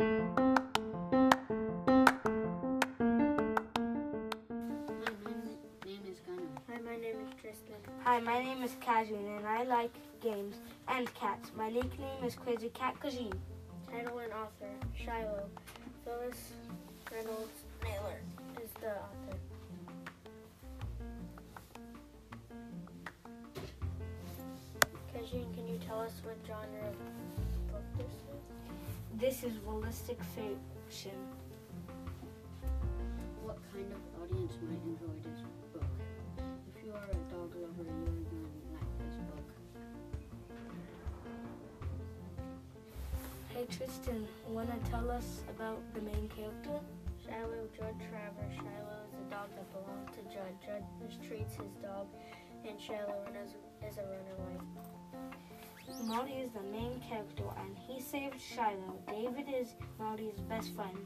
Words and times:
Hi, 0.00 0.04
my 0.04 0.30
name 0.30 0.38
is 6.06 6.20
Gunnar. 6.24 6.46
Hi, 6.68 6.78
my 6.84 6.96
name 6.96 7.16
is 7.26 7.32
Tristen. 7.40 7.74
Hi, 8.04 8.20
my 8.20 8.38
name 8.38 8.62
is 8.62 8.76
and 9.10 9.44
I 9.44 9.64
like 9.64 9.92
games 10.20 10.60
and 10.86 11.12
cats. 11.14 11.50
My 11.56 11.68
nickname 11.68 12.22
is 12.24 12.36
Crazy 12.36 12.68
Cat 12.68 12.94
Kazhin. 13.02 13.32
Title 13.90 14.18
and 14.18 14.32
author 14.32 14.70
Shiloh. 14.94 15.48
Phyllis 16.04 16.52
Reynolds 17.12 17.64
Naylor 17.82 18.20
is 18.62 18.70
the 18.80 18.90
author. 18.90 19.36
Kazhin, 25.12 25.52
can 25.54 25.66
you 25.66 25.80
tell 25.84 25.98
us 25.98 26.12
what 26.22 26.36
genre 26.46 26.87
This 29.18 29.42
is 29.42 29.52
realistic 29.66 30.16
fiction. 30.22 31.18
What 33.42 33.58
kind 33.74 33.90
of 33.90 33.98
audience 34.22 34.52
might 34.62 34.78
enjoy 34.86 35.10
this 35.26 35.42
book? 35.74 35.82
If 36.38 36.86
you 36.86 36.92
are 36.92 37.02
a 37.02 37.18
dog 37.26 37.50
lover, 37.50 37.82
you're 37.82 37.98
going 38.06 38.26
to 38.30 38.38
like 38.78 38.94
this 39.02 39.18
book. 39.26 39.50
Hey 43.48 43.66
Tristen, 43.76 44.28
wanna 44.46 44.78
tell 44.88 45.10
us 45.10 45.42
about 45.50 45.82
the 45.94 46.00
main 46.02 46.30
character? 46.36 46.78
Shiloh 47.26 47.66
Judd 47.76 47.98
Travers. 47.98 48.54
Shiloh 48.54 49.02
is 49.02 49.18
a 49.18 49.30
dog 49.34 49.50
that 49.56 49.66
belongs 49.74 50.14
to 50.14 50.22
Judd. 50.32 50.54
Judd 50.64 50.84
mistreats 51.02 51.58
his 51.60 51.74
dog, 51.82 52.06
and 52.64 52.80
Shiloh 52.80 53.26
is, 53.42 53.56
is 53.82 53.97
a 53.97 53.97
runaway. 53.97 53.97
Marty 56.08 56.32
is 56.40 56.50
the 56.52 56.62
main 56.72 56.98
character 57.06 57.44
and 57.60 57.76
he 57.86 58.00
saved 58.00 58.40
Shiloh. 58.40 58.96
David 59.06 59.44
is 59.54 59.74
Marty's 59.98 60.40
best 60.48 60.74
friend. 60.74 60.96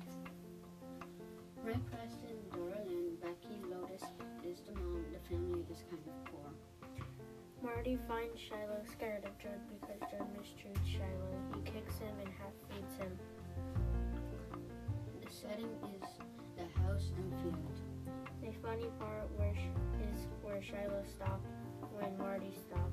Ray 1.65 1.75
Preston, 1.91 2.39
Dara 2.53 2.79
Lynn, 2.87 3.17
Becky, 3.21 3.59
Lotus 3.69 4.05
is 4.47 4.61
the 4.61 4.79
mom. 4.79 5.05
The 5.13 5.29
family 5.29 5.65
is 5.73 5.83
kind 5.91 6.03
of 6.07 6.25
poor. 6.31 6.49
Marty 7.65 7.99
finds 8.07 8.39
Shiloh 8.39 8.83
scared 8.93 9.25
of 9.25 9.37
Judd 9.39 9.59
because 9.75 10.01
Judd 10.09 10.29
mistreats 10.39 10.87
Shiloh. 10.87 11.35
He 11.57 11.63
kicks 11.63 11.99
him 11.99 12.15
and 12.21 12.31
half 12.39 12.55
feeds 12.71 12.95
him. 12.95 13.19
The 15.21 15.33
setting 15.33 15.75
is 15.99 16.09
the 16.57 16.81
house 16.81 17.11
and 17.17 17.33
field. 17.43 17.81
The 18.41 18.53
funny 18.63 18.87
part 19.01 19.29
where 19.37 19.55
sh- 19.55 20.07
is 20.15 20.27
where 20.43 20.63
Shiloh 20.63 21.03
stopped 21.11 21.47
when 21.91 22.17
Marty 22.19 22.55
stopped 22.55 22.92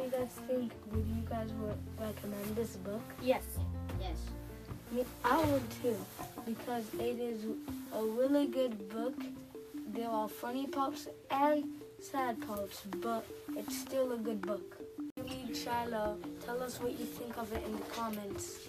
do 0.00 0.06
you 0.06 0.10
guys 0.12 0.28
think? 0.46 0.72
Would 0.92 1.06
you 1.06 1.22
guys 1.28 1.48
re- 1.58 2.06
recommend 2.06 2.56
this 2.56 2.76
book? 2.76 3.02
Yes. 3.22 3.42
Yes. 4.00 4.16
Me, 4.92 5.04
I 5.24 5.44
would 5.44 5.62
too, 5.82 5.96
because 6.46 6.84
it 6.94 7.20
is 7.20 7.44
a 7.94 8.02
really 8.02 8.46
good 8.46 8.88
book. 8.88 9.14
There 9.92 10.08
are 10.08 10.28
funny 10.28 10.66
parts 10.66 11.06
and 11.30 11.64
sad 12.00 12.40
parts, 12.46 12.82
but 13.00 13.24
it's 13.56 13.76
still 13.78 14.12
a 14.12 14.16
good 14.16 14.40
book. 14.40 14.76
You 15.16 15.22
read 15.24 15.56
Shiloh. 15.56 16.16
Tell 16.44 16.62
us 16.62 16.80
what 16.80 16.98
you 16.98 17.04
think 17.04 17.36
of 17.36 17.52
it 17.52 17.62
in 17.66 17.72
the 17.72 17.84
comments. 17.86 18.68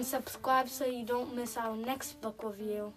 And 0.00 0.06
subscribe 0.06 0.70
so 0.70 0.86
you 0.86 1.04
don't 1.04 1.36
miss 1.36 1.58
our 1.58 1.76
next 1.76 2.22
book 2.22 2.42
review. 2.42 2.94